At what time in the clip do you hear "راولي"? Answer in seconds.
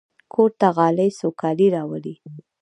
1.75-2.13